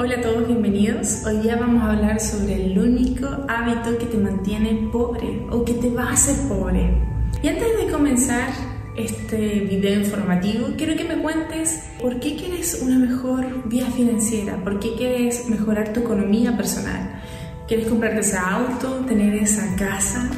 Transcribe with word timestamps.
Hola 0.00 0.14
a 0.14 0.20
todos, 0.20 0.46
bienvenidos. 0.46 1.24
Hoy 1.26 1.38
día 1.38 1.56
vamos 1.56 1.82
a 1.82 1.90
hablar 1.90 2.20
sobre 2.20 2.66
el 2.66 2.78
único 2.78 3.26
hábito 3.48 3.98
que 3.98 4.06
te 4.06 4.16
mantiene 4.16 4.88
pobre 4.92 5.44
o 5.50 5.64
que 5.64 5.74
te 5.74 5.90
va 5.90 6.04
a 6.04 6.12
hacer 6.12 6.36
pobre. 6.46 7.02
Y 7.42 7.48
antes 7.48 7.66
de 7.76 7.90
comenzar 7.90 8.48
este 8.94 9.58
video 9.68 9.98
informativo, 9.98 10.68
quiero 10.76 10.94
que 10.94 11.02
me 11.02 11.20
cuentes 11.20 11.82
por 12.00 12.20
qué 12.20 12.36
quieres 12.36 12.80
una 12.80 12.96
mejor 12.96 13.68
vida 13.68 13.86
financiera, 13.86 14.62
por 14.62 14.78
qué 14.78 14.94
quieres 14.94 15.48
mejorar 15.48 15.92
tu 15.92 15.98
economía 15.98 16.56
personal. 16.56 17.20
¿Quieres 17.66 17.88
comprarte 17.88 18.20
ese 18.20 18.38
auto, 18.38 19.04
tener 19.04 19.34
esa 19.34 19.74
casa, 19.74 20.30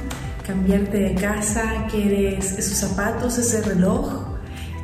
cambiarte 0.47 1.01
de 1.01 1.15
casa? 1.17 1.87
¿Quieres 1.91 2.53
esos 2.53 2.79
zapatos, 2.79 3.37
ese 3.37 3.61
reloj? 3.61 4.39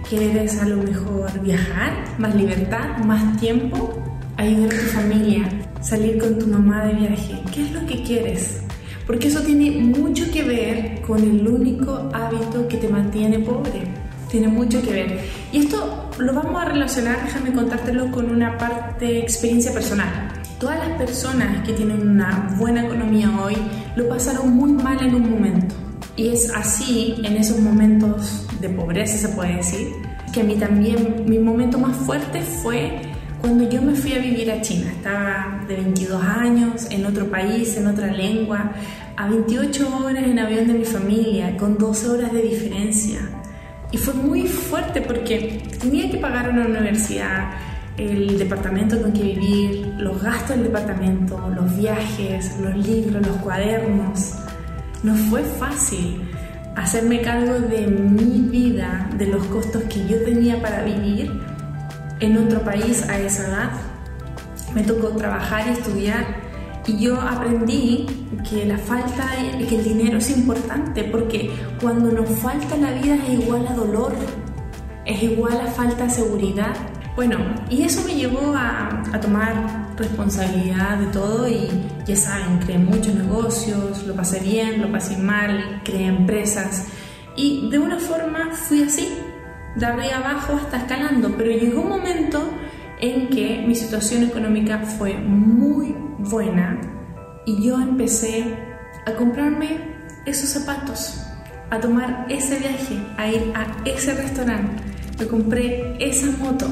¿Quieres 0.07 0.61
a 0.61 0.67
lo 0.69 0.83
mejor 0.83 1.41
viajar, 1.41 1.95
más 2.19 2.35
libertad, 2.35 2.99
más 3.07 3.41
tiempo? 3.41 4.03
Ayudar 4.37 4.75
a 4.75 4.79
tu 4.79 4.87
familia, 4.87 5.49
salir 5.81 6.19
con 6.19 6.39
tu 6.39 6.47
mamá 6.47 6.85
de 6.87 6.95
viaje. 6.95 7.43
¿Qué 7.53 7.63
es 7.63 7.73
lo 7.73 7.87
que 7.87 8.03
quieres? 8.03 8.61
Porque 9.07 9.29
eso 9.29 9.41
tiene 9.41 9.71
mucho 9.71 10.25
que 10.33 10.43
ver 10.43 11.01
con 11.03 11.23
el 11.23 11.47
único 11.47 12.11
hábito 12.13 12.67
que 12.69 12.77
te 12.77 12.89
mantiene 12.89 13.39
pobre. 13.39 13.83
Tiene 14.31 14.49
mucho 14.49 14.83
que 14.83 14.91
ver. 14.91 15.21
Y 15.53 15.59
esto 15.59 16.11
lo 16.19 16.35
vamos 16.35 16.61
a 16.61 16.65
relacionar, 16.67 17.25
déjame 17.25 17.53
contártelo 17.53 18.11
con 18.11 18.31
una 18.31 18.59
parte 18.59 19.21
experiencia 19.21 19.73
personal. 19.73 20.33
Todas 20.59 20.79
las 20.89 20.99
personas 20.99 21.65
que 21.65 21.75
tienen 21.75 22.09
una 22.09 22.55
buena 22.59 22.87
economía 22.87 23.31
hoy 23.41 23.57
lo 23.95 24.09
pasaron 24.09 24.57
muy 24.57 24.73
mal 24.73 25.01
en 25.01 25.15
un 25.15 25.31
momento. 25.31 25.75
Y 26.17 26.29
es 26.29 26.51
así 26.51 27.15
en 27.23 27.37
esos 27.37 27.61
momentos 27.61 28.47
de 28.61 28.71
pobreza, 28.71 29.29
se 29.29 29.35
puede 29.35 29.57
decir, 29.57 29.89
que 30.33 30.41
a 30.41 30.45
mí 30.45 30.57
también 30.57 31.25
mi 31.27 31.39
momento 31.39 31.79
más 31.79 31.95
fuerte 31.97 32.41
fue 32.41 33.01
cuando 33.47 33.71
yo 33.71 33.81
me 33.81 33.95
fui 33.95 34.13
a 34.13 34.19
vivir 34.19 34.51
a 34.51 34.61
China, 34.61 34.91
estaba 34.91 35.65
de 35.69 35.77
22 35.77 36.21
años, 36.21 36.89
en 36.91 37.07
otro 37.07 37.31
país, 37.31 37.77
en 37.77 37.87
otra 37.87 38.09
lengua, 38.09 38.73
a 39.17 39.29
28 39.29 39.99
horas 40.05 40.25
en 40.25 40.37
avión 40.41 40.67
de 40.67 40.75
mi 40.75 40.85
familia, 40.85 41.57
con 41.57 41.79
12 41.79 42.09
horas 42.09 42.33
de 42.33 42.43
diferencia. 42.43 43.21
Y 43.93 43.99
fue 43.99 44.15
muy 44.15 44.49
fuerte 44.49 45.01
porque 45.01 45.63
tenía 45.81 46.11
que 46.11 46.19
pagar 46.19 46.51
una 46.51 46.67
universidad, 46.67 47.53
el 47.97 48.37
departamento 48.37 49.01
con 49.01 49.13
que 49.13 49.23
vivir, 49.23 49.95
los 49.97 50.21
gastos 50.21 50.57
del 50.57 50.65
departamento, 50.65 51.49
los 51.55 51.77
viajes, 51.77 52.59
los 52.61 52.77
libros, 52.85 53.25
los 53.25 53.37
cuadernos. 53.37 54.35
No 55.05 55.15
fue 55.15 55.45
fácil 55.45 56.21
hacerme 56.75 57.21
cargo 57.21 57.61
de 57.61 57.87
mi 57.87 58.41
vida, 58.51 59.09
de 59.17 59.29
los 59.29 59.45
costos 59.45 59.85
que 59.85 60.05
yo 60.09 60.21
tenía 60.25 60.61
para 60.61 60.83
vivir 60.83 61.31
en 62.21 62.39
otro 62.39 62.61
país 62.63 63.03
a 63.09 63.19
esa 63.19 63.49
edad. 63.49 63.71
Me 64.75 64.83
tocó 64.83 65.09
trabajar 65.09 65.67
y 65.69 65.73
estudiar 65.73 66.47
y 66.87 66.99
yo 66.99 67.21
aprendí 67.21 68.07
que 68.49 68.65
la 68.65 68.79
falta, 68.79 69.31
que 69.69 69.77
el 69.77 69.85
dinero 69.85 70.19
es 70.19 70.31
importante 70.31 71.05
porque 71.05 71.51
cuando 71.81 72.13
nos 72.13 72.29
falta 72.39 72.77
la 72.77 72.93
vida 72.93 73.17
es 73.17 73.41
igual 73.41 73.67
a 73.67 73.75
dolor, 73.75 74.13
es 75.05 75.23
igual 75.23 75.61
a 75.61 75.71
falta 75.71 76.05
de 76.05 76.11
seguridad. 76.11 76.75
Bueno, 77.17 77.39
y 77.71 77.83
eso 77.83 78.03
me 78.07 78.15
llevó 78.15 78.55
a, 78.55 79.03
a 79.13 79.21
tomar 79.21 79.87
responsabilidad 79.97 80.99
de 80.99 81.07
todo 81.07 81.49
y 81.49 81.69
ya 82.07 82.15
saben, 82.15 82.59
creé 82.59 82.79
muchos 82.79 83.15
negocios, 83.15 84.05
lo 84.07 84.15
pasé 84.15 84.41
bien, 84.41 84.83
lo 84.83 84.93
pasé 84.93 85.17
mal, 85.17 85.81
creé 85.83 86.07
empresas 86.07 86.87
y 87.35 87.69
de 87.71 87.79
una 87.79 87.99
forma 87.99 88.53
fui 88.53 88.83
así, 88.83 89.09
de 89.77 89.87
arriba 89.87 90.17
abajo 90.17 90.55
hasta 90.55 90.79
escalando, 90.79 91.35
pero 91.37 91.51
llegó 91.51 91.83
un 91.83 91.91
momento 91.91 92.51
en 93.01 93.29
que 93.29 93.63
mi 93.67 93.75
situación 93.75 94.25
económica 94.25 94.79
fue 94.79 95.15
muy 95.15 95.95
buena 96.19 96.81
y 97.45 97.63
yo 97.63 97.81
empecé 97.81 98.57
a 99.07 99.13
comprarme 99.13 99.79
esos 100.25 100.49
zapatos, 100.51 101.21
a 101.71 101.79
tomar 101.79 102.27
ese 102.29 102.59
viaje, 102.59 102.99
a 103.17 103.29
ir 103.29 103.53
a 103.55 103.67
ese 103.85 104.15
restaurante. 104.15 104.83
Me 105.19 105.27
compré 105.27 105.97
esa 106.01 106.27
moto 106.39 106.67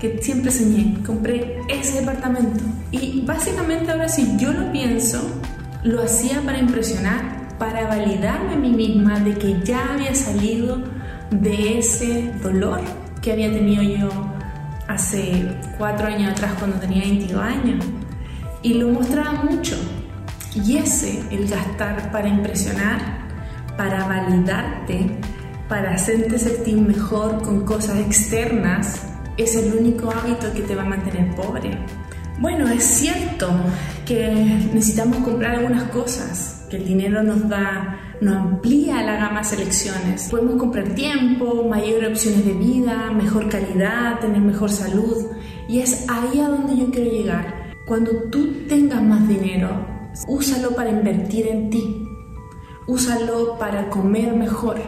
que 0.00 0.18
siempre 0.22 0.50
soñé, 0.50 0.96
compré 1.04 1.58
ese 1.68 2.00
departamento. 2.00 2.64
Y 2.90 3.22
básicamente 3.24 3.90
ahora 3.90 4.08
si 4.08 4.36
yo 4.36 4.52
lo 4.52 4.70
pienso, 4.70 5.40
lo 5.82 6.02
hacía 6.02 6.40
para 6.42 6.58
impresionar, 6.58 7.56
para 7.58 7.86
validarme 7.88 8.54
a 8.54 8.56
mí 8.56 8.70
misma 8.70 9.18
de 9.20 9.34
que 9.34 9.60
ya 9.64 9.94
había 9.94 10.14
salido 10.14 10.82
de 11.30 11.78
ese 11.78 12.32
dolor 12.42 12.80
que 13.22 13.32
había 13.32 13.50
tenido 13.50 13.82
yo 13.82 14.08
hace 14.86 15.46
cuatro 15.76 16.06
años 16.06 16.32
atrás 16.32 16.52
cuando 16.58 16.78
tenía 16.78 17.02
22 17.02 17.42
años. 17.42 17.84
Y 18.62 18.74
lo 18.74 18.88
mostraba 18.88 19.44
mucho. 19.44 19.76
Y 20.54 20.78
ese, 20.78 21.22
el 21.30 21.46
gastar 21.48 22.10
para 22.10 22.28
impresionar, 22.28 22.98
para 23.76 24.06
validarte, 24.08 25.06
para 25.68 25.94
hacerte 25.94 26.38
sentir 26.38 26.78
mejor 26.78 27.42
con 27.42 27.64
cosas 27.64 27.98
externas, 27.98 29.02
es 29.36 29.54
el 29.54 29.72
único 29.74 30.10
hábito 30.10 30.52
que 30.52 30.62
te 30.62 30.74
va 30.74 30.82
a 30.82 30.86
mantener 30.86 31.34
pobre. 31.36 31.78
Bueno, 32.40 32.68
es 32.68 32.82
cierto 32.82 33.48
que 34.06 34.28
necesitamos 34.72 35.18
comprar 35.18 35.56
algunas 35.56 35.84
cosas, 35.84 36.66
que 36.70 36.76
el 36.76 36.86
dinero 36.86 37.22
nos 37.22 37.48
da 37.48 37.98
nos 38.20 38.36
amplía 38.36 39.02
la 39.02 39.16
gama 39.16 39.40
de 39.40 39.44
selecciones. 39.44 40.28
Podemos 40.30 40.56
comprar 40.56 40.94
tiempo, 40.94 41.64
mayores 41.68 42.10
opciones 42.10 42.44
de 42.44 42.52
vida, 42.52 43.10
mejor 43.12 43.48
calidad, 43.48 44.20
tener 44.20 44.40
mejor 44.40 44.70
salud. 44.70 45.26
Y 45.68 45.80
es 45.80 46.06
ahí 46.08 46.40
a 46.40 46.48
donde 46.48 46.76
yo 46.76 46.90
quiero 46.90 47.10
llegar. 47.10 47.72
Cuando 47.86 48.10
tú 48.30 48.66
tengas 48.68 49.02
más 49.02 49.26
dinero, 49.28 49.86
úsalo 50.26 50.74
para 50.74 50.90
invertir 50.90 51.46
en 51.46 51.70
ti. 51.70 52.04
Úsalo 52.86 53.58
para 53.58 53.90
comer 53.90 54.34
mejor, 54.34 54.80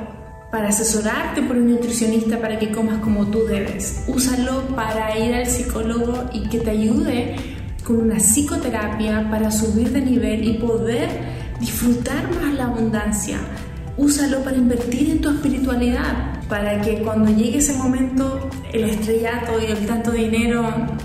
para 0.50 0.68
asesorarte 0.68 1.42
por 1.42 1.56
un 1.56 1.70
nutricionista 1.70 2.40
para 2.40 2.58
que 2.58 2.72
comas 2.72 2.98
como 3.00 3.26
tú 3.26 3.44
debes. 3.44 4.04
Úsalo 4.08 4.62
para 4.74 5.18
ir 5.18 5.34
al 5.34 5.46
psicólogo 5.46 6.30
y 6.32 6.48
que 6.48 6.60
te 6.60 6.70
ayude 6.70 7.36
con 7.84 7.98
una 7.98 8.18
psicoterapia 8.18 9.28
para 9.30 9.50
subir 9.50 9.90
de 9.90 10.00
nivel 10.00 10.44
y 10.44 10.54
poder 10.54 11.39
disfrutar 11.60 12.28
más 12.34 12.54
la 12.54 12.64
abundancia. 12.64 13.38
Úsalo 13.96 14.42
para 14.42 14.56
invertir 14.56 15.10
en 15.10 15.20
tu 15.20 15.28
espiritualidad, 15.30 16.42
para 16.48 16.80
que 16.80 17.02
cuando 17.02 17.30
llegue 17.30 17.58
ese 17.58 17.74
momento 17.74 18.48
el 18.72 18.84
estrellato 18.84 19.60
y 19.60 19.70
el 19.70 19.86
tanto 19.86 20.10
dinero 20.10 20.64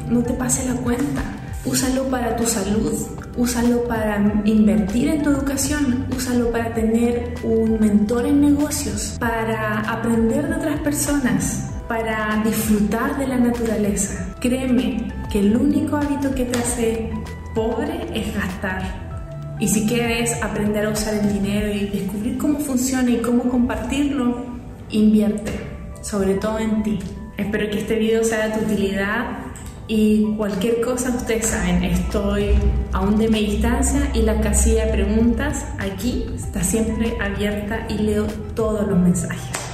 no 0.10 0.24
te 0.24 0.34
pase 0.34 0.68
la 0.68 0.76
cuenta. 0.80 1.22
Úsalo 1.66 2.06
para 2.10 2.36
tu 2.36 2.46
salud, 2.46 2.94
úsalo 3.36 3.84
para 3.88 4.42
invertir 4.46 5.10
en 5.10 5.24
tu 5.24 5.32
educación, 5.32 6.06
úsalo 6.16 6.52
para 6.52 6.74
tener 6.74 7.34
un 7.44 7.80
mentor 7.80 8.28
en 8.28 8.40
negocios, 8.40 9.18
para 9.20 9.80
aprender 9.82 10.48
de 10.48 10.56
otras 10.56 10.80
personas, 10.82 11.72
para 11.88 12.42
disfrutar 12.46 13.18
de 13.18 13.28
la 13.28 13.38
naturaleza. 13.38 14.36
Créeme 14.40 15.12
que 15.32 15.40
el 15.40 15.58
único 15.58 15.98
hábito 15.98 16.34
que 16.34 16.46
te 16.46 16.60
hace 16.60 17.10
pobre 17.56 18.08
es 18.14 18.34
gastar 18.36 19.06
y 19.60 19.68
si 19.68 19.88
quieres 19.88 20.42
aprender 20.44 20.86
a 20.86 20.90
usar 20.90 21.14
el 21.14 21.34
dinero 21.34 21.72
y 21.72 21.86
descubrir 21.88 22.38
cómo 22.38 22.60
funciona 22.60 23.10
y 23.10 23.18
cómo 23.18 23.50
compartirlo, 23.50 24.46
invierte, 24.90 25.52
sobre 26.02 26.36
todo 26.36 26.60
en 26.60 26.84
ti. 26.84 27.00
Espero 27.38 27.70
que 27.70 27.80
este 27.80 27.96
video 27.96 28.24
sea 28.24 28.50
de 28.50 28.58
tu 28.58 28.66
utilidad 28.66 29.38
y 29.88 30.36
cualquier 30.36 30.82
cosa 30.82 31.10
ustedes 31.16 31.48
saben, 31.48 31.84
estoy 31.84 32.52
aún 32.92 33.18
de 33.18 33.28
mi 33.28 33.46
distancia 33.46 34.10
y 34.14 34.24
la 34.24 34.42
casilla 34.42 34.88
de 34.88 34.94
preguntas 34.94 35.66
aquí 35.80 36.26
está 36.36 36.64
siempre 36.64 37.16
abierta 37.22 37.86
y 37.90 38.00
leo 38.00 38.26
todos 38.56 38.88
los 38.88 38.98
mensajes. 38.98 39.65